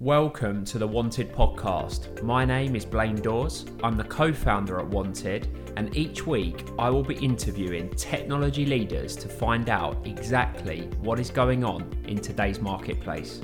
[0.00, 2.22] Welcome to the Wanted podcast.
[2.22, 3.66] My name is Blaine Dawes.
[3.82, 9.14] I'm the co founder at Wanted, and each week I will be interviewing technology leaders
[9.16, 13.42] to find out exactly what is going on in today's marketplace.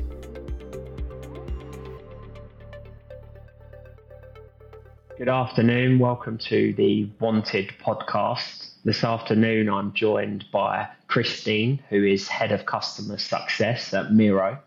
[5.19, 5.99] Good afternoon.
[5.99, 8.71] Welcome to the Wanted podcast.
[8.83, 14.59] This afternoon I'm joined by Christine, who is head of customer success at Miro.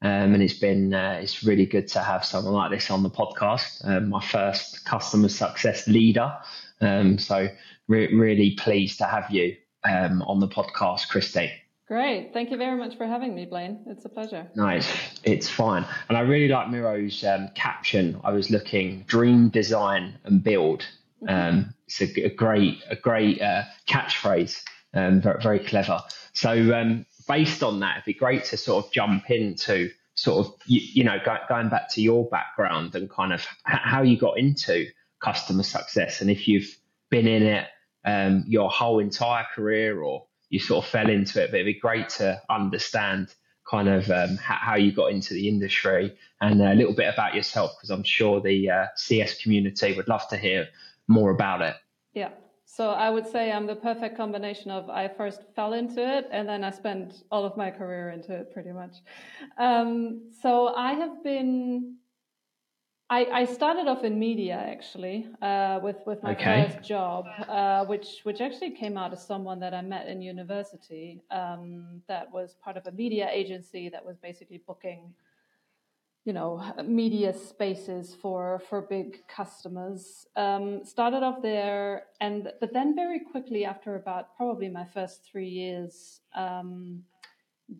[0.00, 3.10] Um, and it's been uh, it's really good to have someone like this on the
[3.10, 3.86] podcast.
[3.86, 6.36] Um, my first customer success leader,
[6.80, 7.48] um, so
[7.88, 11.50] re- really pleased to have you um, on the podcast, Christy.
[11.88, 13.80] Great, thank you very much for having me, Blaine.
[13.86, 14.46] It's a pleasure.
[14.54, 14.88] Nice,
[15.24, 18.20] it's fine, and I really like Miro's um, caption.
[18.22, 20.86] I was looking dream, design, and build.
[21.22, 21.56] Mm-hmm.
[21.58, 24.62] Um, it's a, a, great a great uh, catchphrase,
[24.94, 26.00] very, very clever.
[26.34, 26.72] So
[27.28, 31.04] based on that, it'd be great to sort of jump into sort of you, you
[31.04, 34.86] know go, going back to your background and kind of how you got into
[35.22, 36.20] customer success.
[36.20, 36.76] And if you've
[37.10, 37.68] been in it
[38.04, 41.78] um, your whole entire career or you sort of fell into it but it'd be
[41.78, 43.34] great to understand
[43.68, 47.72] kind of um, how you got into the industry and a little bit about yourself
[47.76, 50.66] because i'm sure the uh, cs community would love to hear
[51.06, 51.76] more about it.
[52.14, 52.30] Yeah
[52.70, 56.46] so I would say I'm the perfect combination of I first fell into it and
[56.46, 58.96] then I spent all of my career into it pretty much.
[59.56, 61.96] Um, so I have been,
[63.08, 66.70] I, I, started off in media actually uh, with with my okay.
[66.70, 71.22] first job, uh, which which actually came out as someone that I met in university.
[71.30, 75.14] Um, that was part of a media agency that was basically booking
[76.28, 80.26] you know media spaces for for big customers.
[80.36, 85.48] Um, started off there and but then very quickly after about probably my first three
[85.48, 87.02] years um,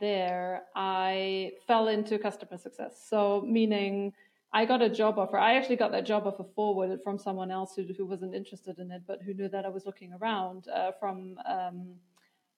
[0.04, 2.94] there i fell into customer success.
[3.10, 4.14] So meaning
[4.54, 5.38] i got a job offer.
[5.38, 8.90] I actually got that job offer forwarded from someone else who, who wasn't interested in
[8.90, 11.78] it but who knew that i was looking around uh, from um,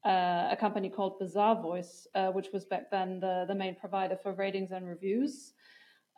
[0.04, 4.32] uh, a company called Bazaarvoice, uh, which was back then the, the main provider for
[4.32, 5.52] ratings and reviews.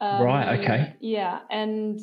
[0.02, 0.58] Um, right.
[0.58, 0.96] Okay.
[1.00, 2.00] Yeah, and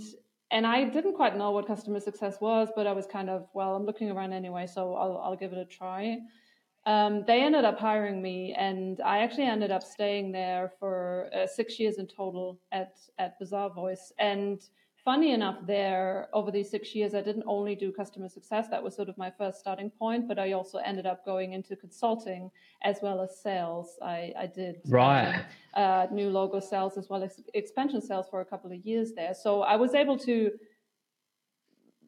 [0.52, 3.76] and I didn't quite know what customer success was, but I was kind of well,
[3.76, 6.20] I'm looking around anyway, so I'll I'll give it a try.
[6.86, 11.46] Um, they ended up hiring me, and I actually ended up staying there for uh,
[11.46, 14.14] six years in total at at Bazaarvoice.
[14.18, 14.62] And
[15.04, 18.68] funny enough, there over these six years, I didn't only do customer success.
[18.70, 21.76] That was sort of my first starting point, but I also ended up going into
[21.76, 22.52] consulting
[22.84, 23.98] as well as sales.
[24.02, 28.42] I, I did right um, uh, new logo sales as well as expansion sales for
[28.42, 29.34] a couple of years there.
[29.34, 30.52] So I was able to.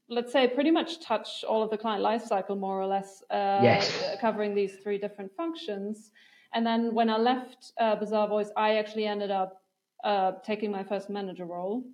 [0.10, 4.18] Let's say pretty much touch all of the client lifecycle more or less, uh, yes.
[4.20, 6.12] covering these three different functions.
[6.54, 9.62] And then when I left uh, Bazaarvoice, I actually ended up
[10.04, 11.86] uh, taking my first manager role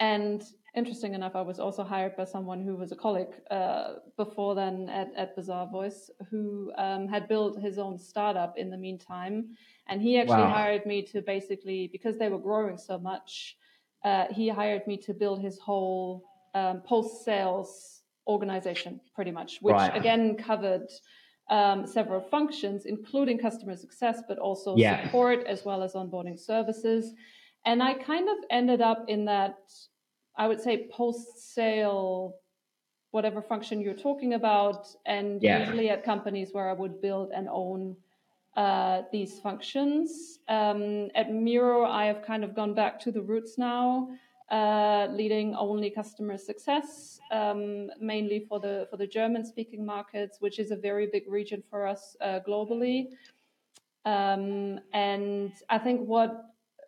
[0.00, 0.42] and
[0.74, 4.88] interesting enough, I was also hired by someone who was a colleague uh, before then
[4.90, 9.56] at, at Bazaarvoice, who um, had built his own startup in the meantime.
[9.88, 10.52] And he actually wow.
[10.52, 13.56] hired me to basically, because they were growing so much,
[14.04, 16.24] uh, he hired me to build his whole
[16.54, 19.96] um, post sales organization, pretty much, which right.
[19.96, 20.88] again covered
[21.48, 25.04] um, several functions, including customer success, but also yeah.
[25.04, 27.14] support as well as onboarding services.
[27.66, 29.58] And I kind of ended up in that,
[30.36, 32.36] I would say, post sale,
[33.10, 35.58] whatever function you're talking about, and yeah.
[35.60, 37.96] usually at companies where I would build and own
[38.56, 40.38] uh, these functions.
[40.48, 44.10] Um, at Miro, I have kind of gone back to the roots now,
[44.50, 50.70] uh, leading only customer success, um, mainly for the for the German-speaking markets, which is
[50.70, 53.08] a very big region for us uh, globally.
[54.04, 56.30] Um, and I think what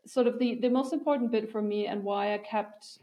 [0.07, 2.99] sort of the, the most important bit for me and why I kept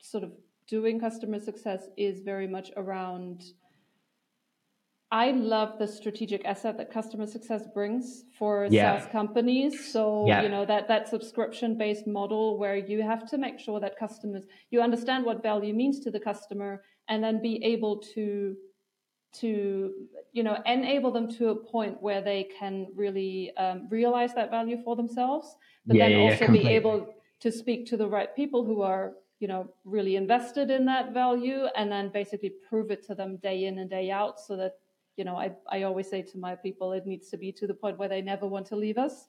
[0.00, 0.32] sort of
[0.66, 3.52] doing customer success is very much around
[5.10, 9.00] I love the strategic asset that customer success brings for yeah.
[9.00, 9.90] SaaS companies.
[9.90, 10.42] So, yeah.
[10.42, 14.44] you know, that, that subscription based model where you have to make sure that customers,
[14.70, 18.54] you understand what value means to the customer and then be able to
[19.40, 19.92] to
[20.32, 24.78] you know enable them to a point where they can really um, realize that value
[24.84, 25.56] for themselves
[25.86, 29.12] but yeah, then yeah, also be able to speak to the right people who are
[29.40, 33.66] you know really invested in that value and then basically prove it to them day
[33.66, 34.74] in and day out so that
[35.16, 37.74] you know i, I always say to my people it needs to be to the
[37.74, 39.26] point where they never want to leave us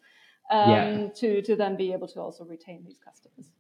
[0.52, 1.08] um, yeah.
[1.16, 3.52] to to then be able to also retain these customers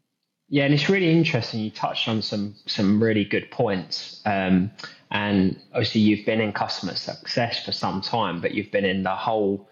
[0.50, 4.72] yeah and it's really interesting you touched on some some really good points um,
[5.12, 9.16] and obviously, you've been in customer success for some time, but you've been in the
[9.16, 9.68] whole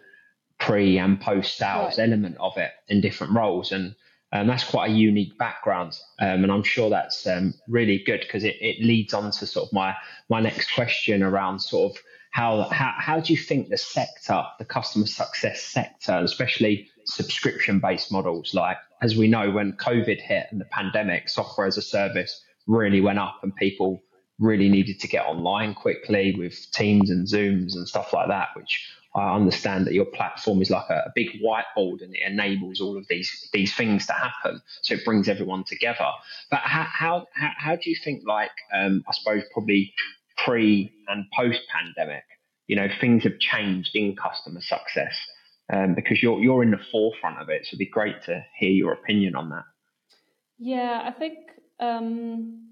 [0.59, 2.07] pre and post sales right.
[2.07, 3.71] element of it in different roles.
[3.71, 3.95] And
[4.33, 8.43] Um, that's quite a unique background, um, and I'm sure that's um, really good because
[8.43, 9.95] it, it leads on to sort of my
[10.27, 14.65] my next question around sort of how how how do you think the sector, the
[14.65, 20.59] customer success sector, especially subscription based models, like as we know when COVID hit and
[20.59, 24.03] the pandemic, software as a service really went up, and people
[24.39, 28.87] really needed to get online quickly with Teams and Zooms and stuff like that, which
[29.15, 32.97] I understand that your platform is like a, a, big whiteboard and it enables all
[32.97, 34.61] of these these things to happen.
[34.83, 36.11] So it brings everyone together.
[36.51, 39.93] But how how how, do you think like um, I suppose probably
[40.37, 42.25] pre and post pandemic,
[42.67, 45.17] you know, things have changed in customer success
[45.71, 47.65] um, because you're you're in the forefront of it.
[47.65, 49.63] So it'd be great to hear your opinion on that.
[50.57, 51.37] Yeah, I think.
[51.79, 52.63] Um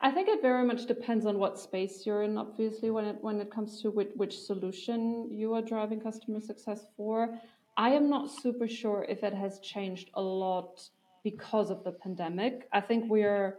[0.00, 3.40] I think it very much depends on what space you're in, obviously, when it when
[3.40, 7.36] it comes to which, which solution you are driving customer success for.
[7.76, 10.88] I am not super sure if it has changed a lot
[11.24, 12.68] because of the pandemic.
[12.72, 13.58] I think we are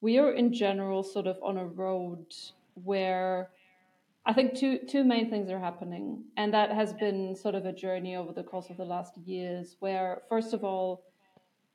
[0.00, 2.26] we are in general sort of on a road
[2.84, 3.50] where
[4.26, 7.72] I think two two main things are happening, and that has been sort of a
[7.72, 9.76] journey over the course of the last years.
[9.78, 11.04] Where first of all,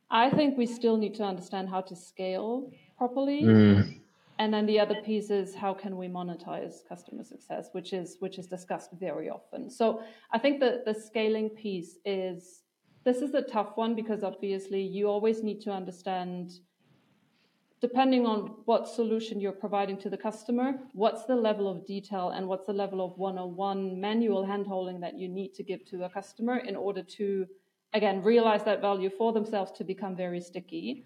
[0.10, 3.44] I think we still need to understand how to scale properly.
[3.44, 4.02] Mm.
[4.38, 8.38] And then the other piece is how can we monetize customer success, which is which
[8.38, 9.70] is discussed very often.
[9.70, 10.02] So
[10.32, 12.64] I think that the scaling piece is
[13.06, 16.52] this is a tough one because obviously you always need to understand
[17.82, 22.48] depending on what solution you're providing to the customer, what's the level of detail and
[22.48, 26.58] what's the level of one-on-one manual handholding that you need to give to a customer
[26.58, 27.48] in order to,
[27.94, 31.04] again, realize that value for themselves to become very sticky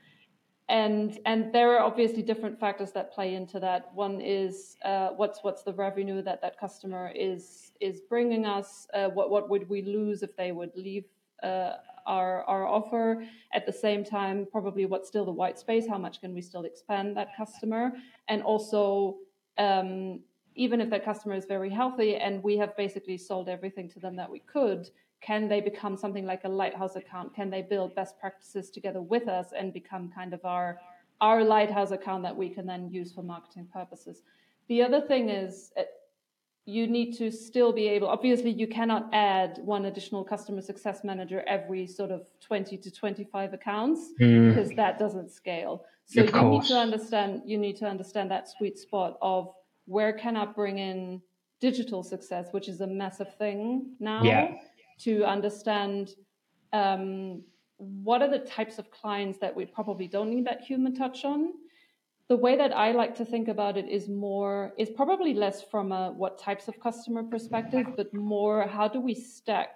[0.67, 3.93] and and there are obviously different factors that play into that.
[3.93, 8.87] One is uh, what's what's the revenue that that customer is is bringing us.
[8.93, 11.05] Uh, what what would we lose if they would leave
[11.43, 11.73] uh,
[12.05, 13.25] our our offer?
[13.53, 15.87] At the same time, probably what's still the white space?
[15.87, 17.93] How much can we still expand that customer?
[18.27, 19.17] And also.
[19.57, 20.19] Um,
[20.57, 24.15] even if that customer is very healthy and we have basically sold everything to them
[24.15, 24.89] that we could,
[25.21, 27.33] can they become something like a lighthouse account?
[27.33, 30.79] Can they build best practices together with us and become kind of our
[31.21, 34.21] our lighthouse account that we can then use for marketing purposes?
[34.67, 35.83] The other thing is uh,
[36.67, 41.43] you need to still be able obviously you cannot add one additional customer success manager
[41.47, 44.49] every sort of 20 to 25 accounts mm.
[44.49, 46.63] because that doesn't scale so of you course.
[46.63, 49.53] need to understand you need to understand that sweet spot of
[49.85, 51.21] where can i bring in
[51.61, 54.51] digital success which is a massive thing now yeah
[54.97, 56.11] to understand
[56.73, 57.41] um,
[57.77, 61.53] what are the types of clients that we probably don't need that human touch on.
[62.27, 65.91] The way that I like to think about it is more is probably less from
[65.91, 69.69] a what types of customer perspective, but more how do we stack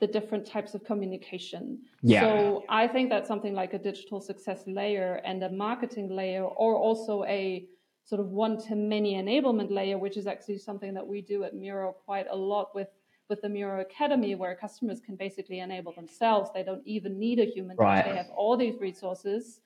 [0.00, 1.78] the different types of communication.
[2.02, 2.20] Yeah.
[2.20, 6.74] So I think that something like a digital success layer and a marketing layer, or
[6.74, 7.66] also a
[8.04, 11.54] sort of one to many enablement layer, which is actually something that we do at
[11.54, 12.88] Miro quite a lot with
[13.30, 16.50] with the Miro Academy, where customers can basically enable themselves.
[16.54, 18.04] They don't even need a human right.
[18.04, 19.60] They have all these resources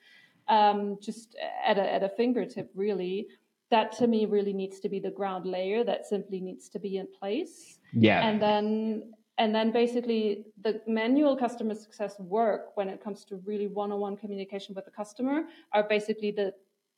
[0.49, 3.29] um, just at a, at a fingertip, really.
[3.71, 6.97] That to me really needs to be the ground layer that simply needs to be
[6.97, 7.79] in place.
[7.93, 8.27] Yeah.
[8.27, 13.67] And then and then basically the manual customer success work when it comes to really
[13.67, 16.55] one-on-one communication with the customer are basically the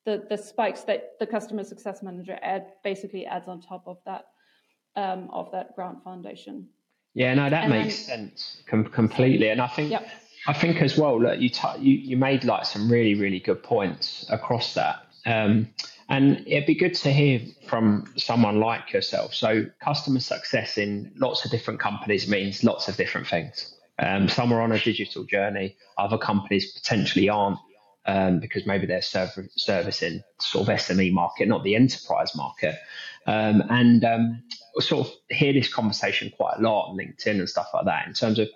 [0.07, 4.27] the, the spikes that the customer success manager add basically adds on top of that
[4.97, 6.67] um, of that grant foundation.
[7.15, 9.49] Yeah, no, that and makes then, sense com- completely.
[9.49, 10.09] And I think yep.
[10.47, 13.63] I think as well, look, you, t- you you made like some really really good
[13.63, 15.07] points across that.
[15.27, 15.69] Um,
[16.09, 19.33] and it'd be good to hear from someone like yourself.
[19.33, 23.77] So, customer success in lots of different companies means lots of different things.
[23.99, 27.59] Um, some are on a digital journey, other companies potentially aren't
[28.07, 32.77] um, because maybe they're serv- servicing sort of SME market, not the enterprise market.
[33.27, 34.43] Um, and um,
[34.79, 38.15] sort of hear this conversation quite a lot on LinkedIn and stuff like that in
[38.15, 38.49] terms of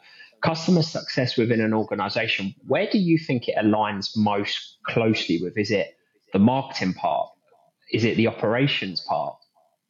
[0.45, 2.55] customer success within an organization.
[2.67, 5.57] Where do you think it aligns most closely with?
[5.57, 5.97] Is it
[6.33, 7.31] the marketing part?
[7.91, 9.37] Is it the operations part?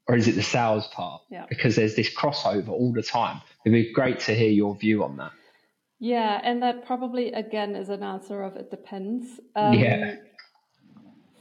[0.06, 1.23] Or is it the sales part?
[1.30, 1.46] Yeah.
[1.49, 3.40] Because there's this crossover all the time.
[3.64, 5.32] It'd be great to hear your view on that.
[5.99, 9.40] Yeah, and that probably again is an answer of it depends.
[9.56, 10.16] Um, yeah.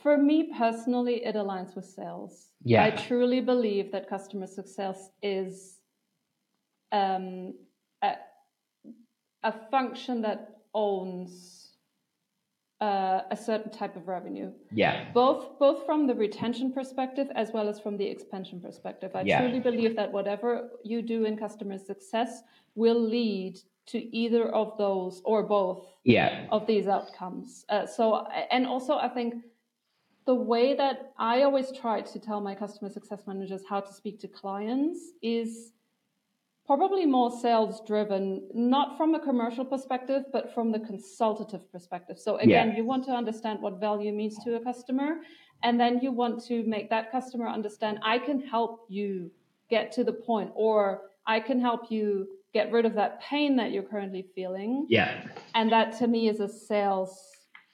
[0.01, 2.47] For me personally, it aligns with sales.
[2.63, 2.85] Yeah.
[2.85, 5.79] I truly believe that customer success is
[6.93, 7.53] um,
[9.43, 11.71] a, function that owns
[12.81, 14.51] uh, a certain type of revenue.
[14.71, 15.11] Yeah.
[15.13, 19.11] Both both from the retention perspective as well as from the expansion perspective.
[19.15, 19.39] I yeah.
[19.39, 22.41] truly believe that whatever you do in customer success
[22.75, 26.47] will lead to either of those or both yeah.
[26.51, 27.65] of these outcomes.
[27.69, 29.35] Uh, so, and also, I think
[30.25, 34.19] the way that I always try to tell my customer success managers how to speak
[34.21, 35.73] to clients is
[36.65, 42.17] probably more sales driven, not from a commercial perspective, but from the consultative perspective.
[42.17, 42.77] So, again, yeah.
[42.77, 45.17] you want to understand what value means to a customer,
[45.63, 49.31] and then you want to make that customer understand I can help you
[49.69, 53.71] get to the point, or I can help you get rid of that pain that
[53.71, 54.85] you're currently feeling.
[54.89, 55.25] Yeah.
[55.55, 57.17] And that to me is a sales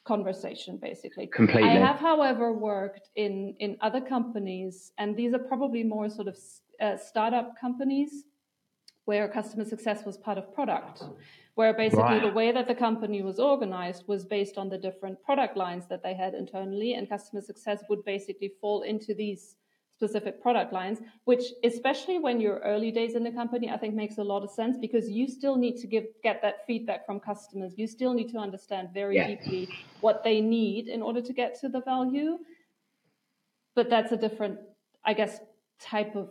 [0.05, 1.27] conversation basically.
[1.27, 1.69] Completely.
[1.69, 6.37] I have however worked in in other companies and these are probably more sort of
[6.81, 8.23] uh, startup companies
[9.09, 10.97] where customer success was part of product
[11.59, 12.21] where basically right.
[12.21, 16.01] the way that the company was organized was based on the different product lines that
[16.01, 19.55] they had internally and customer success would basically fall into these
[19.97, 24.17] specific product lines, which especially when you're early days in the company, I think makes
[24.19, 27.73] a lot of sense because you still need to give get that feedback from customers.
[27.81, 29.27] You still need to understand very yeah.
[29.27, 29.67] deeply
[29.99, 32.37] what they need in order to get to the value.
[33.75, 34.59] But that's a different,
[35.03, 35.33] I guess,
[35.93, 36.29] type of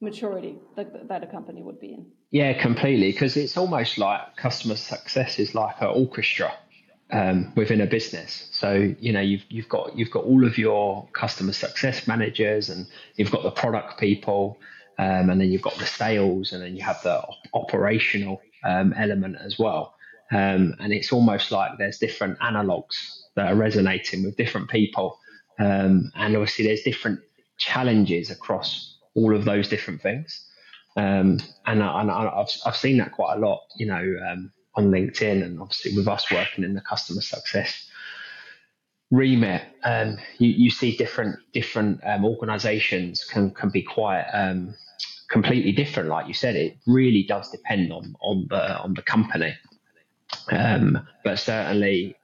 [0.00, 2.06] maturity that, that a company would be in.
[2.30, 3.12] Yeah, completely.
[3.12, 6.52] Because it's almost like customer success is like an orchestra
[7.10, 8.48] um, within a business.
[8.52, 12.86] So you know you've you've got you've got all of your customer success managers, and
[13.16, 14.58] you've got the product people,
[14.98, 18.92] um, and then you've got the sales, and then you have the op- operational um,
[18.96, 19.94] element as well.
[20.30, 25.18] Um, and it's almost like there's different analogs that are resonating with different people,
[25.58, 27.20] um, and obviously there's different
[27.56, 30.44] challenges across all of those different things.
[30.96, 34.52] Um, and, I, and I, have I've seen that quite a lot, you know, um,
[34.74, 37.88] on LinkedIn, and obviously with us working in the customer success
[39.10, 44.74] remit, um, you, you see different different um, organisations can can be quite um,
[45.30, 46.08] completely different.
[46.08, 49.54] Like you said, it really does depend on on the on the company.
[50.52, 52.16] Um, but certainly,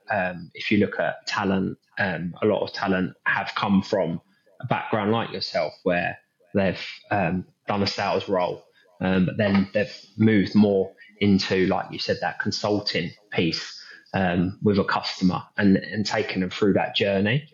[0.54, 4.20] if you look at talent, a lot of talent have come from
[4.60, 6.18] a background like yourself, where
[6.54, 6.80] they've
[7.10, 8.64] done a sales role,
[9.00, 13.80] but then they've moved more into, like you said, that consulting piece
[14.14, 17.48] um, with a customer and, and taking them through that journey.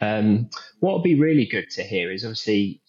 [0.00, 2.80] Um, what would be really good to hear is obviously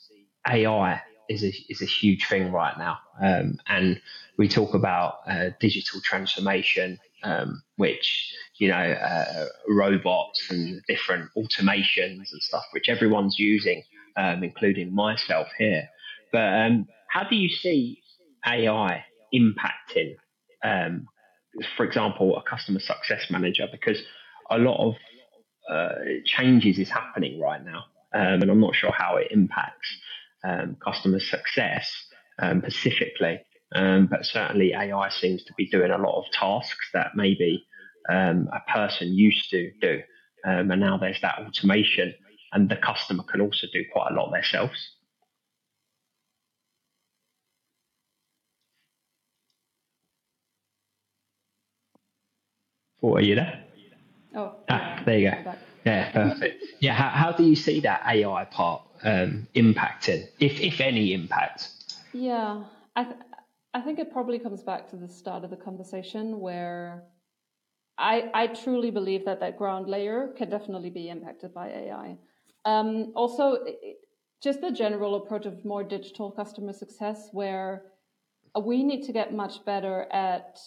[0.47, 2.97] AI is a, is a huge thing right now.
[3.21, 4.01] Um, and
[4.37, 12.31] we talk about uh, digital transformation, um, which, you know, uh, robots and different automations
[12.31, 13.83] and stuff, which everyone's using,
[14.17, 15.89] um, including myself here.
[16.31, 18.01] But um, how do you see
[18.45, 20.15] AI impacting,
[20.63, 21.07] um,
[21.75, 23.67] for example, a customer success manager?
[23.71, 24.01] Because
[24.49, 24.95] a lot of
[25.69, 29.97] uh, changes is happening right now, um, and I'm not sure how it impacts
[30.43, 31.91] um, customer success
[32.39, 33.39] um, specifically.
[33.73, 37.65] Um, but certainly, AI seems to be doing a lot of tasks that maybe
[38.09, 40.01] um, a person used to do,
[40.43, 42.13] and now there's that automation,
[42.53, 44.91] and the customer can also do quite a lot themselves.
[53.03, 53.63] Oh, are you there?
[54.35, 55.53] Oh, ah, there you go.
[55.85, 56.63] Yeah, perfect.
[56.79, 61.69] yeah, how, how do you see that AI part um, impacting, if if any impact?
[62.13, 62.63] Yeah,
[62.95, 63.15] I th-
[63.73, 67.03] I think it probably comes back to the start of the conversation where
[67.97, 72.17] I I truly believe that that ground layer can definitely be impacted by AI.
[72.65, 73.97] Um, also, it,
[74.41, 77.83] just the general approach of more digital customer success, where
[78.59, 80.59] we need to get much better at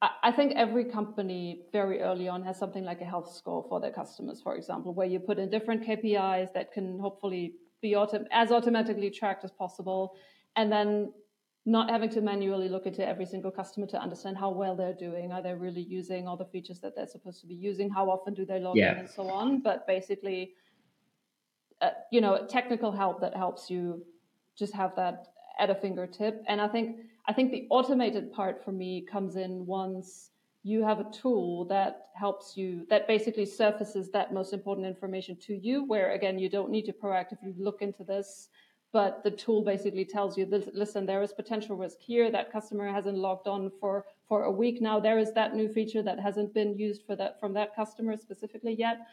[0.00, 3.90] I think every company very early on has something like a health score for their
[3.90, 8.52] customers, for example, where you put in different KPIs that can hopefully be auto- as
[8.52, 10.14] automatically tracked as possible,
[10.54, 11.12] and then
[11.66, 15.32] not having to manually look into every single customer to understand how well they're doing.
[15.32, 17.90] Are they really using all the features that they're supposed to be using?
[17.90, 18.92] How often do they log yeah.
[18.92, 19.62] in, and so on?
[19.62, 20.52] But basically,
[21.80, 24.04] uh, you know, technical help that helps you
[24.56, 26.42] just have that at a fingertip.
[26.48, 30.30] And I think I think the automated part for me comes in once
[30.64, 35.54] you have a tool that helps you that basically surfaces that most important information to
[35.54, 38.48] you where again you don't need to proactively look into this
[38.92, 42.30] but the tool basically tells you listen there is potential risk here.
[42.30, 44.98] That customer hasn't logged on for for a week now.
[44.98, 48.74] There is that new feature that hasn't been used for that from that customer specifically
[48.74, 49.06] yet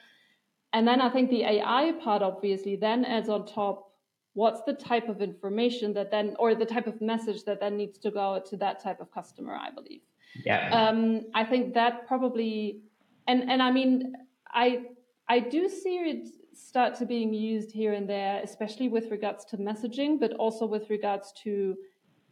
[0.76, 3.92] and then i think the ai part obviously then adds on top
[4.34, 7.98] what's the type of information that then or the type of message that then needs
[7.98, 10.02] to go to that type of customer i believe.
[10.46, 10.70] Yeah.
[10.80, 11.00] Um,
[11.34, 12.82] i think that probably
[13.28, 14.14] and and i mean
[14.66, 14.68] i
[15.30, 19.58] i do see it start to being used here and there especially with regards to
[19.58, 21.76] messaging but also with regards to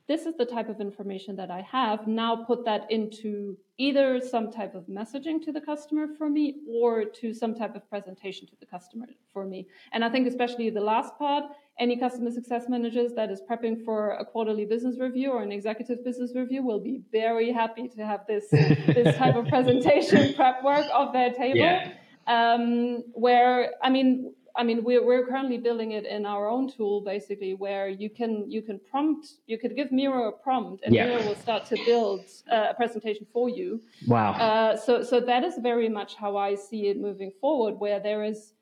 [0.08, 2.08] this is the type of information that I have.
[2.08, 7.06] Now put that into either some type of messaging to the customer for me or
[7.06, 9.68] to some type of presentation to the customer for me.
[9.94, 11.46] And I think especially the last part,
[11.80, 16.04] any customer success managers that is prepping for a quarterly business review or an executive
[16.04, 20.86] business review will be very happy to have this this type of presentation prep work
[20.94, 21.58] off their table.
[21.58, 21.94] Yeah.
[22.28, 27.02] Um, where I mean I mean, we're, we're currently building it in our own tool,
[27.02, 31.08] basically, where you can you can prompt, you could give Miro a prompt, and yeah.
[31.08, 33.82] Miro will start to build uh, a presentation for you.
[34.08, 34.34] Wow.
[34.34, 38.24] Uh, so so that is very much how I see it moving forward, where there
[38.24, 38.54] is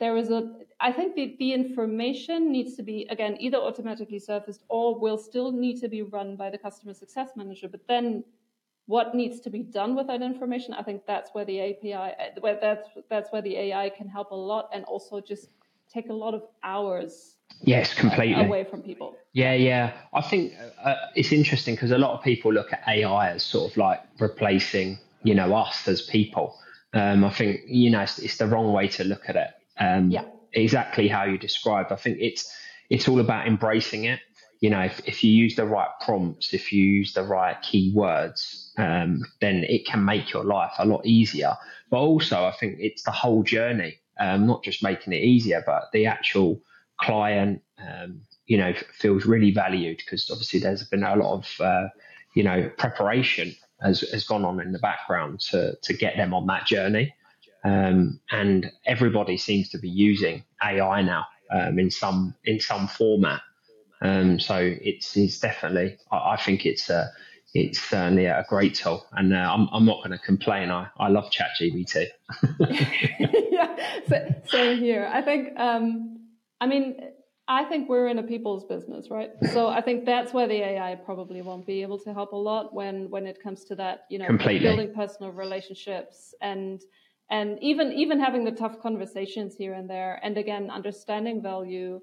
[0.00, 4.64] there is a I think the, the information needs to be again either automatically surfaced
[4.68, 8.24] or will still need to be run by the customer success manager, but then
[8.90, 10.74] what needs to be done with that information.
[10.74, 14.40] I think that's where the API, where that's that's where the AI can help a
[14.52, 15.48] lot, and also just
[15.94, 17.36] take a lot of hours.
[17.62, 19.16] Yes, completely away from people.
[19.32, 19.92] Yeah, yeah.
[20.12, 23.70] I think uh, it's interesting because a lot of people look at AI as sort
[23.70, 26.56] of like replacing, you know, us as people.
[26.92, 29.50] Um, I think you know it's, it's, the wrong way to look at it.
[29.78, 30.24] Um, yeah.
[30.52, 31.92] Exactly how you described.
[31.92, 32.52] I think it's
[32.88, 34.18] it's all about embracing it
[34.60, 38.78] you know, if, if you use the right prompts, if you use the right keywords,
[38.78, 41.56] um, then it can make your life a lot easier.
[41.90, 45.84] But also, I think it's the whole journey, um, not just making it easier, but
[45.92, 46.60] the actual
[47.00, 51.88] client, um, you know, feels really valued because obviously there's been a lot of, uh,
[52.34, 56.46] you know, preparation has, has gone on in the background to, to get them on
[56.48, 57.14] that journey.
[57.64, 63.40] Um, and everybody seems to be using AI now um, in some in some format.
[64.00, 67.10] Um, so it's, it's definitely, I, I think it's a,
[67.52, 70.70] it's certainly a great tool, and uh, I'm, I'm not going to complain.
[70.70, 72.06] I, I love ChatGPT.
[73.50, 73.76] yeah,
[74.46, 75.10] same here.
[75.12, 76.20] I think, um,
[76.60, 77.00] I mean,
[77.50, 79.32] I think we're in a people's business, right?
[79.52, 82.72] So I think that's where the AI probably won't be able to help a lot
[82.72, 84.68] when when it comes to that, you know, Completely.
[84.68, 86.80] building personal relationships and
[87.28, 92.00] and even even having the tough conversations here and there, and again understanding value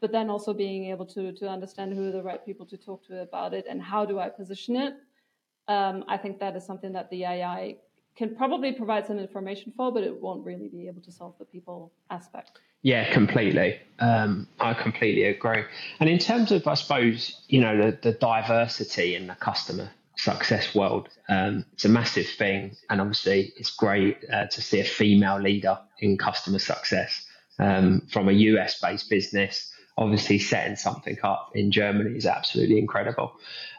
[0.00, 3.06] but then also being able to to understand who are the right people to talk
[3.06, 4.94] to about it and how do I position it.
[5.68, 7.76] Um, I think that is something that the AI
[8.16, 11.44] can probably provide some information for, but it won't really be able to solve the
[11.44, 12.58] people aspect.
[12.82, 13.78] Yeah, completely.
[13.98, 15.64] Um, I completely agree.
[16.00, 20.74] And in terms of, I suppose, you know, the, the diversity in the customer success
[20.74, 22.76] world, um, it's a massive thing.
[22.88, 27.26] And obviously, it's great uh, to see a female leader in customer success
[27.58, 33.34] um, from a US based business obviously setting something up in Germany is absolutely incredible.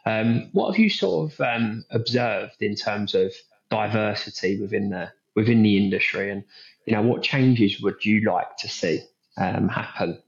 [0.06, 3.34] Um, what have you sort of um, observed in terms of
[3.70, 6.44] diversity within the within the industry, and
[6.86, 9.02] you know what changes would you like to see
[9.38, 10.22] um, happen,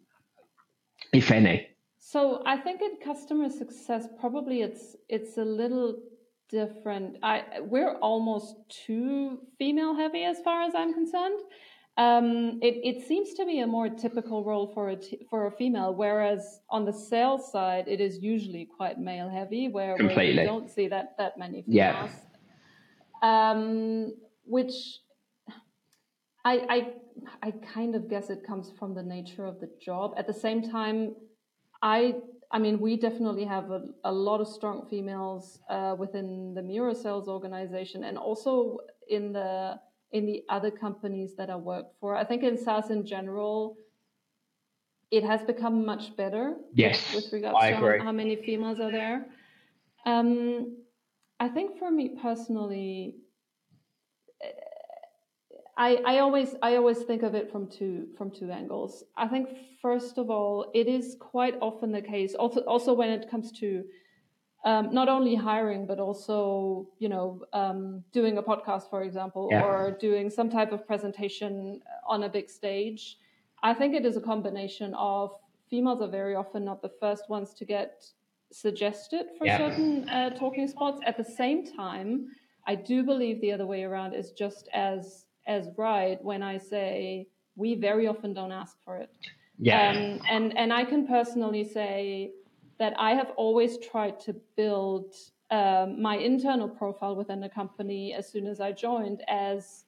[1.13, 1.67] if any?
[1.99, 5.99] So I think in customer success, probably it's it's a little
[6.49, 7.17] different.
[7.21, 11.39] I we're almost too female heavy as far as I'm concerned.
[11.95, 15.51] Um, it, it seems to be a more typical role for a t- for a
[15.51, 20.43] female, whereas on the sales side, it is usually quite male heavy, where, where you
[20.43, 22.09] don't see that that many females.
[22.09, 22.09] Yeah.
[23.21, 24.13] Um,
[24.45, 24.73] which
[26.43, 26.93] I, I
[27.47, 30.15] I kind of guess it comes from the nature of the job.
[30.17, 31.15] At the same time,
[31.83, 32.15] I
[32.49, 36.93] I mean, we definitely have a, a lot of strong females uh, within the Miro
[36.93, 38.79] sales organization, and also
[39.09, 39.79] in the
[40.13, 42.15] in the other companies that I worked for.
[42.15, 43.77] I think in SaaS in general,
[45.11, 46.55] it has become much better.
[46.73, 47.99] Yes, with, regards I to agree.
[47.99, 49.25] how many females are there.
[50.05, 50.77] Um,
[51.39, 53.15] I think for me personally,
[55.77, 59.03] I, I always I always think of it from two from two angles.
[59.17, 59.49] I think
[59.81, 62.35] first of all, it is quite often the case.
[62.35, 63.83] Also, also when it comes to
[64.65, 69.63] um, not only hiring but also you know um, doing a podcast for example yeah.
[69.63, 73.17] or doing some type of presentation on a big stage
[73.61, 75.31] i think it is a combination of
[75.69, 78.05] females are very often not the first ones to get
[78.51, 79.57] suggested for yeah.
[79.57, 82.27] certain uh, talking spots at the same time
[82.67, 87.27] i do believe the other way around is just as as right when i say
[87.55, 89.09] we very often don't ask for it
[89.57, 92.31] yeah um, and and i can personally say
[92.79, 95.15] that I have always tried to build
[95.51, 99.85] um, my internal profile within the company as soon as I joined as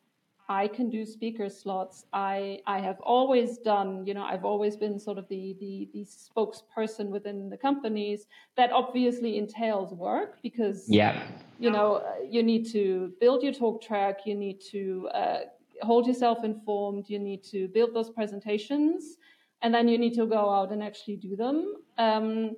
[0.48, 2.06] I can do speaker slots.
[2.14, 6.06] I I have always done, you know, I've always been sort of the the, the
[6.06, 8.28] spokesperson within the companies.
[8.56, 11.24] That obviously entails work because yeah,
[11.58, 14.20] you know, you need to build your talk track.
[14.26, 15.40] You need to uh,
[15.82, 17.10] hold yourself informed.
[17.10, 19.18] You need to build those presentations,
[19.64, 21.76] and then you need to go out and actually do them.
[21.98, 22.56] Um,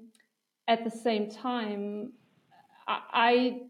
[0.67, 2.11] at the same time,
[2.87, 3.61] I,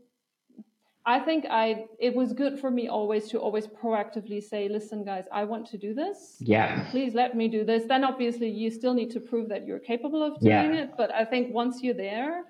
[1.05, 5.23] I think I it was good for me always to always proactively say, listen, guys,
[5.31, 6.36] I want to do this.
[6.39, 6.86] Yeah.
[6.91, 7.83] Please let me do this.
[7.88, 10.83] Then obviously you still need to prove that you're capable of doing yeah.
[10.83, 10.91] it.
[10.97, 12.43] But I think once you're there,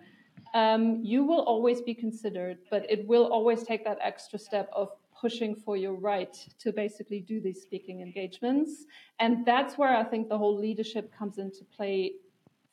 [0.54, 4.90] um, you will always be considered, but it will always take that extra step of
[5.20, 8.86] pushing for your right to basically do these speaking engagements.
[9.20, 12.14] And that's where I think the whole leadership comes into play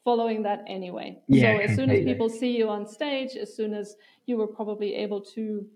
[0.05, 1.19] following that anyway.
[1.27, 4.47] Yeah, so as soon as people see you on stage, as soon as you were
[4.47, 5.67] probably able to,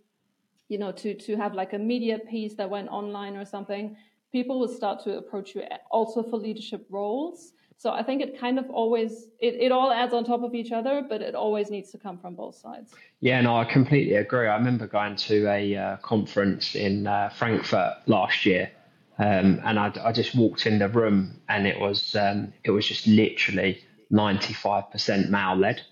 [0.68, 3.96] you know, to to have like a media piece that went online or something,
[4.30, 7.52] people will start to approach you also for leadership roles.
[7.80, 10.72] So I think it kind of always it, it all adds on top of each
[10.72, 12.92] other, but it always needs to come from both sides.
[13.20, 14.48] Yeah, no, I completely agree.
[14.48, 18.70] I remember going to a uh, conference in uh, Frankfurt last year,
[19.18, 22.84] um, and I, I, just walked in the room, and it was um, it was
[22.86, 23.80] just literally
[24.12, 25.82] 95% male led.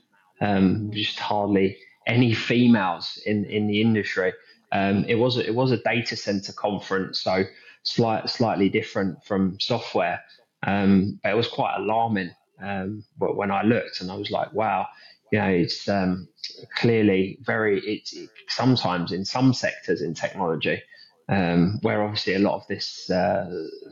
[0.41, 4.33] Um, just hardly any females in, in the industry.
[4.73, 7.45] Um, it was it was a data center conference, so
[7.83, 10.21] slight, slightly different from software.
[10.67, 12.31] Um, but it was quite alarming
[12.63, 14.87] um, when I looked, and I was like, "Wow,
[15.33, 16.29] you know, it's um,
[16.77, 17.81] clearly very.
[17.81, 20.83] It's it, sometimes in some sectors in technology,
[21.29, 23.49] um, where obviously a lot of this uh,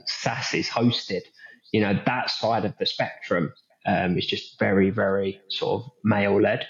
[0.07, 1.23] SaaS is hosted.
[1.73, 3.53] You know, that side of the spectrum
[3.87, 6.67] um, is just very, very sort of male led.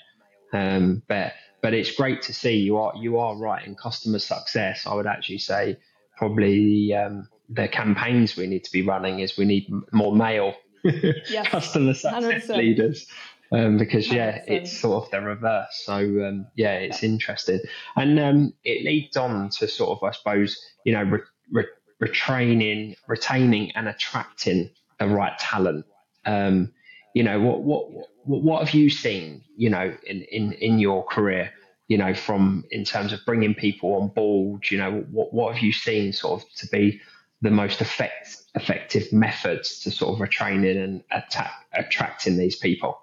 [0.53, 4.87] Um, but but it's great to see you are you are right in customer success.
[4.87, 5.79] I would actually say
[6.17, 11.49] probably um, the campaigns we need to be running is we need more male yes,
[11.49, 12.57] customer success 100%.
[12.57, 13.07] leaders.
[13.53, 14.45] Um, because yeah, 100%.
[14.49, 15.83] it's sort of the reverse.
[15.85, 17.61] So um, yeah, it's interesting,
[17.97, 21.21] and um, it leads on to sort of, I suppose, you know, re-
[21.53, 21.67] re-
[22.03, 25.87] retraining, retaining, and attracting the right talent.
[26.27, 26.73] Um,
[27.15, 27.87] you know, what what
[28.25, 31.53] what have you seen, you know, in in in your career,
[31.87, 35.63] you know, from in terms of bringing people on board, you know, what what have
[35.63, 37.01] you seen sort of to be
[37.41, 42.99] the most effect, effective methods to sort of retraining and attack, attracting these people?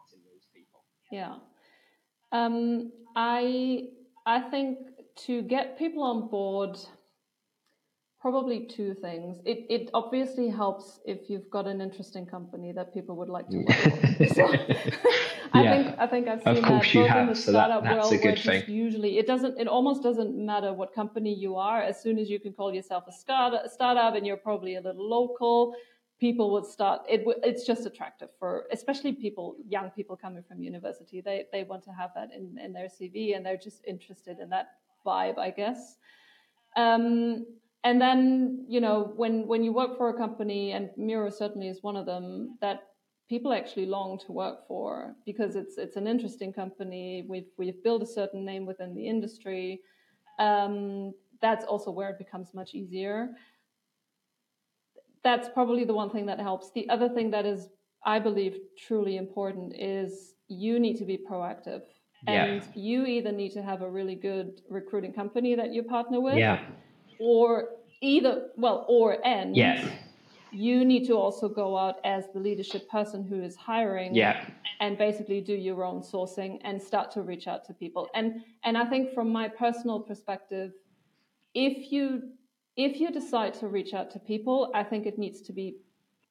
[1.10, 1.36] Yeah,
[2.34, 3.86] um, I
[4.26, 4.78] I think
[5.28, 6.78] to get people on board
[8.21, 9.39] Probably two things.
[9.45, 13.57] It it obviously helps if you've got an interesting company that people would like to
[13.57, 14.25] work for.
[14.36, 14.43] So,
[15.53, 15.84] I yeah.
[15.84, 17.97] think I think I've seen of course that you have, in the so startup that,
[17.97, 18.63] world where thing.
[18.67, 21.81] usually it doesn't it almost doesn't matter what company you are.
[21.81, 24.81] As soon as you can call yourself a startup, a startup and you're probably a
[24.81, 25.73] little local,
[26.19, 31.21] people would start it it's just attractive for especially people young people coming from university.
[31.21, 34.49] They they want to have that in, in their CV and they're just interested in
[34.49, 34.67] that
[35.03, 35.97] vibe, I guess.
[36.77, 37.45] Um,
[37.84, 41.82] and then you know when when you work for a company and miro certainly is
[41.82, 42.84] one of them that
[43.32, 47.26] people actually long to work for because it's it's an interesting company.
[47.30, 49.80] We've we've built a certain name within the industry.
[50.38, 53.30] Um, that's also where it becomes much easier.
[55.24, 56.72] That's probably the one thing that helps.
[56.72, 57.70] The other thing that is
[58.04, 58.54] i believe
[58.88, 61.84] truly important is you need to be proactive.
[62.28, 62.46] Yeah.
[62.46, 66.38] and you either need to have a really good recruiting company that you partner with
[66.46, 66.60] yeah
[67.21, 67.69] or
[68.01, 69.88] either well or and yes
[70.51, 74.45] you need to also go out as the leadership person who is hiring yeah.
[74.81, 78.77] and basically do your own sourcing and start to reach out to people and and
[78.77, 80.73] i think from my personal perspective
[81.53, 82.23] if you
[82.75, 85.77] if you decide to reach out to people i think it needs to be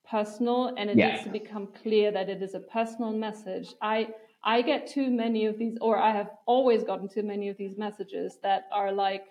[0.08, 1.12] personal and it yeah.
[1.12, 4.06] needs to become clear that it is a personal message i
[4.44, 7.78] i get too many of these or i have always gotten too many of these
[7.78, 9.24] messages that are like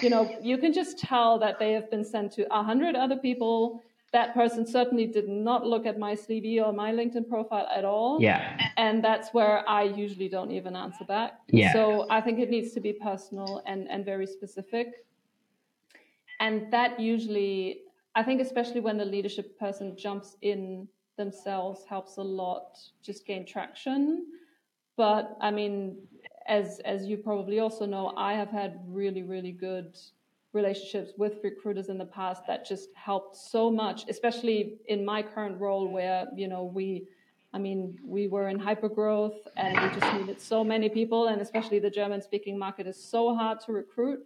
[0.00, 3.16] you know, you can just tell that they have been sent to a hundred other
[3.16, 3.82] people.
[4.12, 8.20] That person certainly did not look at my CV or my LinkedIn profile at all.
[8.20, 8.58] Yeah.
[8.76, 11.40] And that's where I usually don't even answer back.
[11.48, 11.72] Yeah.
[11.72, 15.06] So I think it needs to be personal and, and very specific.
[16.40, 17.82] And that usually,
[18.14, 23.46] I think, especially when the leadership person jumps in themselves, helps a lot just gain
[23.46, 24.26] traction.
[24.96, 25.96] But I mean,
[26.46, 29.96] as as you probably also know, I have had really really good
[30.52, 35.58] relationships with recruiters in the past that just helped so much, especially in my current
[35.60, 37.06] role where you know we.
[37.54, 41.80] I mean, we were in hypergrowth and we just needed so many people, and especially
[41.80, 44.20] the German speaking market is so hard to recruit.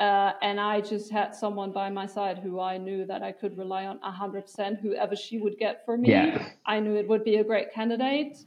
[0.00, 3.56] Uh, and I just had someone by my side who I knew that I could
[3.56, 4.80] rely on 100%.
[4.80, 6.48] Whoever she would get for me, yeah.
[6.66, 8.38] I knew it would be a great candidate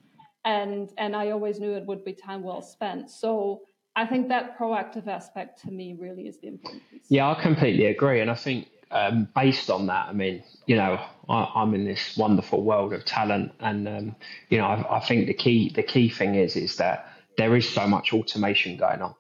[0.46, 3.10] and and I always knew it would be time well spent.
[3.10, 3.62] So
[3.96, 7.06] I think that proactive aspect to me really is the important piece.
[7.10, 11.00] Yeah, I completely agree, and I think um, based on that, I mean, you know,
[11.28, 14.16] I, am in this wonderful world of talent, and um,
[14.50, 17.68] you know, I, I, think the key the key thing is is that there is
[17.68, 19.16] so much automation going on,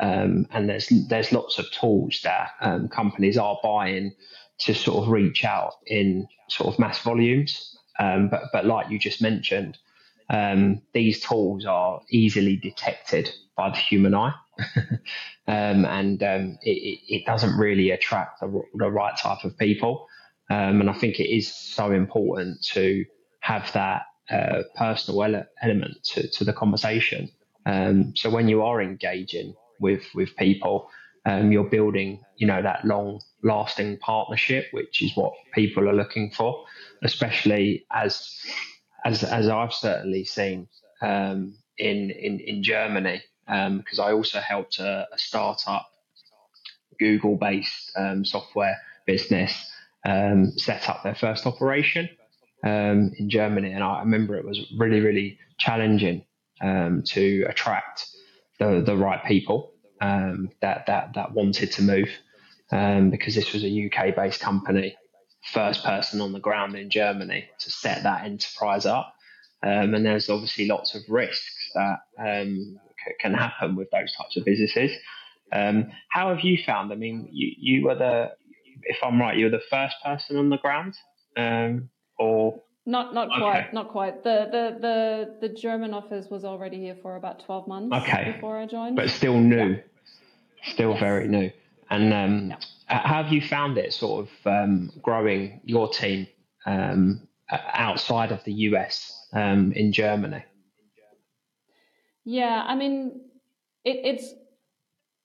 [0.00, 4.12] um, and there's there's lots of tools that um, companies are buying
[4.60, 7.76] to sort of reach out in sort of mass volumes.
[7.98, 9.78] Um, but but like you just mentioned,
[10.32, 14.32] um, these tools are easily detected by the human eye.
[15.46, 20.06] um, and um, it, it, doesn't really attract the, the right type of people.
[20.50, 23.04] Um, and I think it is so important to
[23.40, 27.30] have that uh, personal ele- element to, to the conversation.
[27.66, 30.88] Um, so when you are engaging with with people,
[31.26, 36.30] um, you're building, you know, that long lasting partnership, which is what people are looking
[36.30, 36.64] for,
[37.02, 38.38] especially as
[39.04, 40.68] as as I've certainly seen
[41.00, 45.88] um, in in in Germany because um, I also helped a, a startup
[46.98, 49.70] Google based um, software business
[50.04, 52.08] um, set up their first operation
[52.64, 53.72] um, in Germany.
[53.72, 56.24] And I remember it was really, really challenging
[56.60, 58.06] um, to attract
[58.58, 62.08] the, the right people that, that, that wanted to move
[63.10, 64.96] because this was a UK based company,
[65.52, 69.14] first person on the ground in Germany to set that enterprise up.
[69.62, 72.00] and there's obviously lots of risks that
[73.20, 74.92] can happen with those types of businesses.
[75.52, 76.92] Um, how have you found?
[76.92, 78.32] I mean, you, you were the,
[78.84, 80.94] if I'm right, you were the first person on the ground,
[81.36, 84.24] um, or not not quite, not quite.
[84.24, 88.32] The, the the the German office was already here for about twelve months okay.
[88.32, 90.72] before I joined, but still new, yeah.
[90.72, 91.00] still yes.
[91.00, 91.50] very new.
[91.92, 92.56] And um, yeah.
[92.88, 96.26] how have you found it, sort of um, growing your team
[96.64, 100.42] um, outside of the US um, in Germany?
[102.24, 103.20] Yeah, I mean,
[103.84, 104.32] it, it's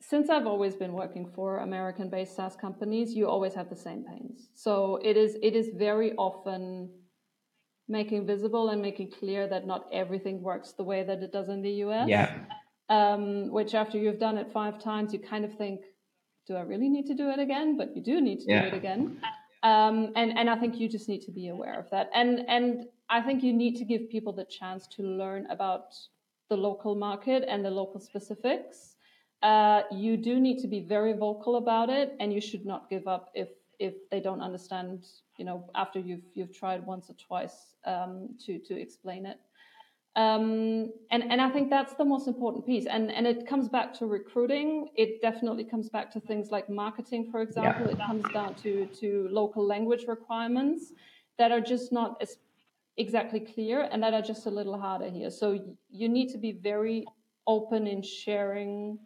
[0.01, 4.49] since I've always been working for American-based SaaS companies, you always have the same pains.
[4.53, 6.89] So it is it is very often
[7.87, 11.61] making visible and making clear that not everything works the way that it does in
[11.61, 12.09] the US.
[12.09, 12.39] Yeah.
[12.89, 15.81] Um, which after you've done it five times, you kind of think,
[16.47, 17.77] do I really need to do it again?
[17.77, 18.61] But you do need to yeah.
[18.61, 19.19] do it again.
[19.63, 22.09] Um, and and I think you just need to be aware of that.
[22.13, 25.95] And and I think you need to give people the chance to learn about
[26.49, 28.95] the local market and the local specifics.
[29.41, 33.07] Uh, you do need to be very vocal about it, and you should not give
[33.07, 35.05] up if if they don't understand.
[35.37, 39.39] You know, after you've you've tried once or twice um, to to explain it.
[40.17, 42.87] Um, and and I think that's the most important piece.
[42.87, 44.89] And and it comes back to recruiting.
[44.95, 47.85] It definitely comes back to things like marketing, for example.
[47.85, 47.93] Yeah.
[47.93, 50.91] It comes down to to local language requirements
[51.37, 52.37] that are just not as
[52.97, 55.29] exactly clear and that are just a little harder here.
[55.29, 55.59] So
[55.91, 57.05] you need to be very
[57.45, 58.97] open in sharing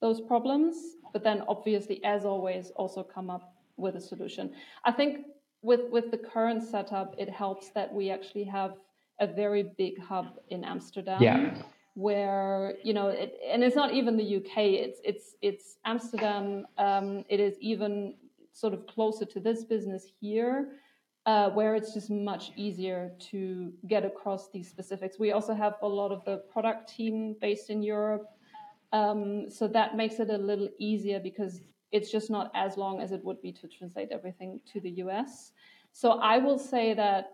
[0.00, 0.76] those problems,
[1.12, 4.52] but then obviously, as always, also come up with a solution.
[4.84, 5.26] I think
[5.62, 8.74] with with the current setup, it helps that we actually have
[9.22, 11.22] a very big hub in Amsterdam.
[11.22, 11.62] Yeah.
[11.94, 14.56] Where you know, it, and it's not even the UK.
[14.86, 16.66] It's it's it's Amsterdam.
[16.78, 18.14] Um, it is even
[18.52, 20.72] sort of closer to this business here
[21.26, 25.18] uh, where it's just much easier to get across these specifics.
[25.18, 28.26] We also have a lot of the product team based in Europe.
[28.92, 31.60] Um, so that makes it a little easier because
[31.92, 35.52] it's just not as long as it would be to translate everything to the US.
[35.92, 37.32] So I will say that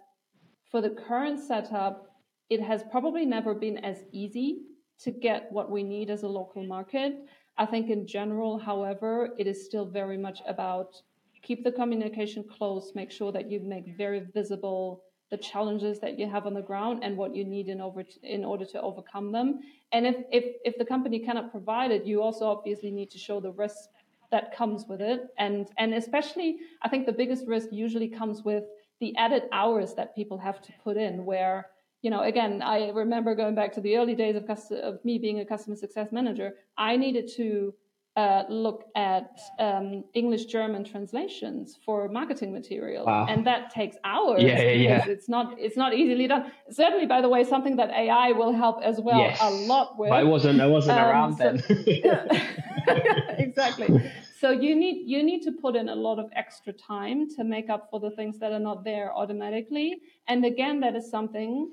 [0.70, 2.07] for the current setup,
[2.50, 4.62] it has probably never been as easy
[5.00, 7.14] to get what we need as a local market.
[7.57, 10.94] I think in general, however, it is still very much about
[11.42, 16.28] keep the communication close, make sure that you make very visible the challenges that you
[16.28, 19.31] have on the ground and what you need in over to, in order to overcome
[19.31, 19.61] them.
[19.92, 23.40] And if, if if the company cannot provide it, you also obviously need to show
[23.40, 23.90] the risk
[24.31, 25.28] that comes with it.
[25.38, 28.64] And and especially I think the biggest risk usually comes with
[29.00, 31.66] the added hours that people have to put in where
[32.02, 35.40] you know again i remember going back to the early days of, of me being
[35.40, 37.74] a customer success manager i needed to
[38.18, 43.26] uh, look at um, English German translations for marketing material, wow.
[43.28, 44.42] and that takes hours.
[44.42, 45.04] Yeah, yeah, yeah.
[45.06, 46.50] It's not it's not easily done.
[46.68, 49.38] Certainly, by the way, something that AI will help as well yes.
[49.40, 50.11] a lot with.
[50.11, 51.62] But I wasn't I wasn't um, around so, then.
[53.38, 54.11] exactly.
[54.40, 57.68] So you need you need to put in a lot of extra time to make
[57.68, 60.01] up for the things that are not there automatically.
[60.29, 61.70] And again, that is something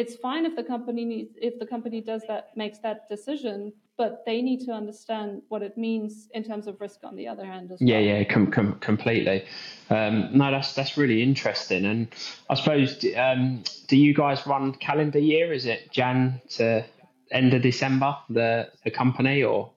[0.00, 4.22] it's fine if the company needs if the company does that makes that decision but
[4.24, 7.70] they need to understand what it means in terms of risk on the other hand
[7.70, 8.04] as yeah well.
[8.04, 9.44] yeah com- com- completely
[9.90, 12.08] um, no that's that's really interesting and
[12.48, 16.82] i suppose um, do you guys run calendar year is it jan to
[17.30, 19.70] end of december the the company or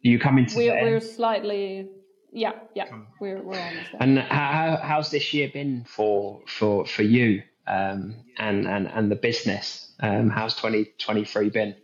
[0.00, 1.88] you come into we're, we're slightly
[2.32, 2.86] Yeah, yeah,
[3.20, 4.00] we're we're almost there.
[4.02, 9.16] And how, how's this year been for for for you um, and and and the
[9.16, 9.92] business?
[10.00, 11.74] Um, how's 2023 been?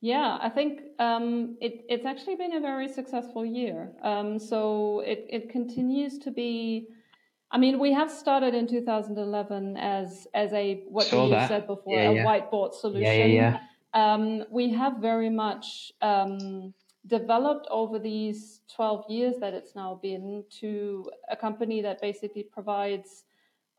[0.00, 3.92] Yeah, I think um, it, it's actually been a very successful year.
[4.02, 6.88] Um, so it, it continues to be.
[7.50, 11.48] I mean, we have started in 2011 as as a what Saw you that.
[11.48, 12.24] said before, Yeah, a yeah.
[12.26, 13.02] whiteboard solution.
[13.02, 13.60] Yeah, yeah, yeah.
[13.94, 16.74] Um, we have very much um,
[17.06, 23.24] developed over these 12 years that it's now been to a company that basically provides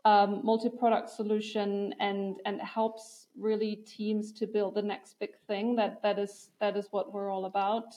[0.06, 5.76] um, multi-product solution and and helps really teams to build the next big thing.
[5.76, 7.96] That that is that is what we're all about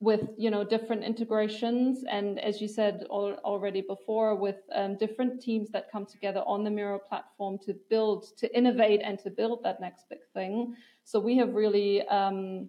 [0.00, 5.42] with you know different integrations and as you said al- already before with um, different
[5.42, 9.62] teams that come together on the Miro platform to build to innovate and to build
[9.62, 10.74] that next big thing
[11.10, 12.68] so we have really um,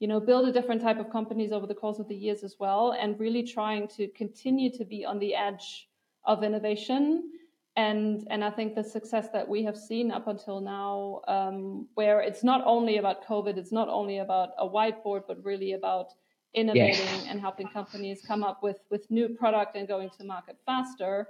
[0.00, 2.56] you know built a different type of companies over the course of the years as
[2.58, 5.88] well and really trying to continue to be on the edge
[6.24, 7.30] of innovation
[7.76, 12.20] and and I think the success that we have seen up until now, um, where
[12.20, 16.08] it's not only about COVID, it's not only about a whiteboard, but really about
[16.54, 17.26] innovating Yes.
[17.28, 21.28] and helping companies come up with with new product and going to market faster.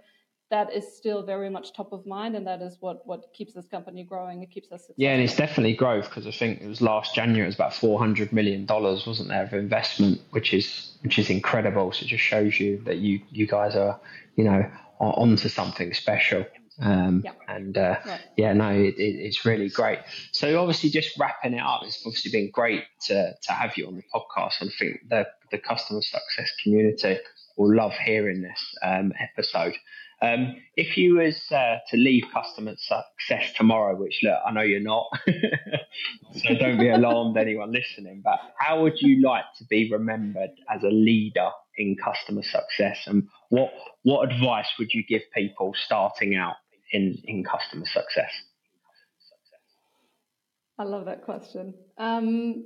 [0.51, 3.67] That is still very much top of mind, and that is what what keeps this
[3.67, 4.43] company growing.
[4.43, 4.95] It keeps us successful.
[5.05, 7.75] Yeah, and it's definitely growth because I think it was last January it was about
[7.75, 11.93] four hundred million dollars, wasn't there, of investment, which is which is incredible.
[11.93, 13.99] So it just shows you that you you guys are
[14.37, 16.45] you know on onto something special.
[16.81, 17.33] Um, Yeah.
[17.49, 18.21] And uh, Right.
[18.37, 19.99] yeah, no, it, it, it's really great.
[20.33, 23.97] So obviously, just wrapping it up, it's obviously been great to to have you on
[23.97, 24.61] the podcast.
[24.61, 27.19] And I think the the customer success community
[27.57, 29.75] will love hearing this um, episode.
[30.23, 34.81] Um, if you was uh, to leave customer success tomorrow, which look, I know you're
[34.81, 35.07] not,
[36.33, 38.23] so don't be alarmed, anyone listening.
[38.25, 43.29] But how would you like to be remembered as a leader in customer success, and
[43.51, 43.73] what
[44.05, 46.57] what advice would you give people starting out
[46.93, 48.33] in in customer success?
[50.79, 51.75] I love that question.
[51.99, 52.65] Um,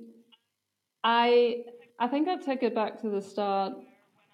[1.03, 1.65] I
[1.99, 3.75] I think I'd take it back to the start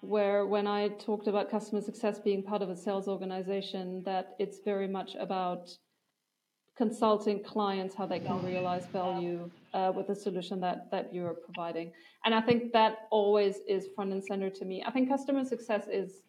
[0.01, 4.59] where when I talked about customer success being part of a sales organization, that it's
[4.63, 5.69] very much about
[6.77, 11.91] consulting clients how they can realize value uh, with the solution that that you're providing.
[12.23, 14.83] And I think that always is front and center to me.
[14.85, 16.21] I think customer success is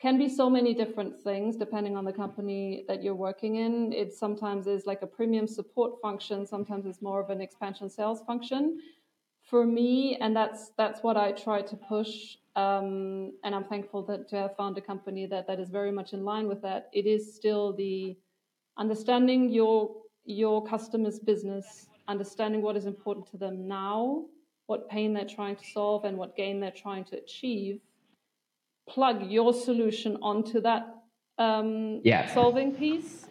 [0.00, 3.92] can be so many different things depending on the company that you're working in.
[3.92, 8.20] It sometimes is like a premium support function, sometimes it's more of an expansion sales
[8.26, 8.80] function.
[9.52, 12.36] For me, and that's that's what I try to push.
[12.56, 16.14] Um, and I'm thankful that to have found a company that that is very much
[16.14, 16.88] in line with that.
[16.94, 18.16] It is still the
[18.78, 21.66] understanding your your customer's business,
[22.08, 24.24] understanding what is important to them now,
[24.68, 27.78] what pain they're trying to solve, and what gain they're trying to achieve
[28.88, 30.82] plug your solution onto that
[31.38, 32.32] um, Yeah.
[32.34, 33.26] solving piece.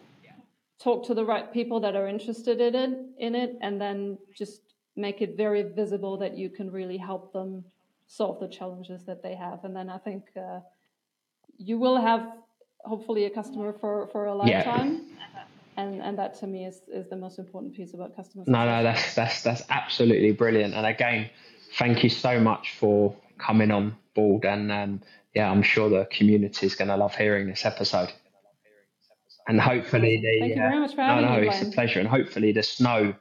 [0.78, 4.71] Talk to the right people that are interested in it, in it, and then just
[4.96, 7.64] make it very visible that you can really help them
[8.06, 9.64] solve the challenges that they have.
[9.64, 10.60] And then I think uh,
[11.56, 12.26] you will have
[12.84, 14.58] hopefully a customer for, for a Yeah.
[14.58, 15.06] lifetime.
[15.76, 18.66] And, and that to me is, is the most important piece about customer No, success.
[18.66, 20.74] no, that's that's that's absolutely brilliant.
[20.74, 21.30] And again,
[21.78, 24.44] thank you so much for coming on board.
[24.44, 25.00] And um,
[25.34, 28.12] yeah, I'm sure the community is going to love hearing this episode.
[29.48, 31.66] And hopefully the Thank you uh, very much for no, having no, me, it's a
[31.66, 32.00] pleasure.
[32.00, 33.14] And hopefully the snow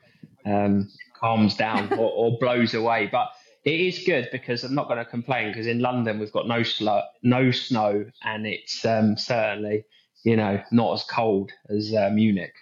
[0.45, 0.89] um,
[1.21, 3.07] calms down or, or blows away.
[3.11, 3.29] But
[3.63, 6.63] it is good because I'm not going to complain because in London we've got no
[6.63, 9.85] snow, no snow, and it's um, certainly
[10.23, 12.53] you know not as cold as uh, Munich.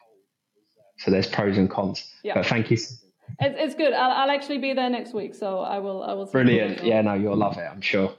[0.98, 2.06] So there's pros and cons.
[2.24, 2.36] Yeah.
[2.36, 2.76] But thank you.
[2.76, 3.04] It's,
[3.40, 3.94] it's good.
[3.94, 6.04] I'll, I'll actually be there next week, so I will.
[6.04, 6.28] I will.
[6.28, 6.84] see Brilliant.
[6.84, 8.14] Yeah, no, you'll love it, I'm sure.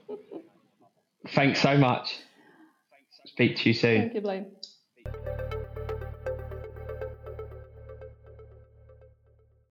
[1.29, 2.17] Thanks so much.
[3.27, 4.01] Speak to you soon.
[4.01, 4.47] Thank you, Blaine.